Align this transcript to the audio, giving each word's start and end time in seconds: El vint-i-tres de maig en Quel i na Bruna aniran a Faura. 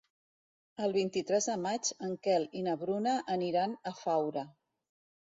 El 0.85 0.93
vint-i-tres 0.93 1.47
de 1.49 1.57
maig 1.65 1.91
en 2.07 2.15
Quel 2.27 2.47
i 2.63 2.63
na 2.69 2.73
Bruna 2.85 3.13
aniran 3.37 3.77
a 3.93 3.95
Faura. 4.01 4.45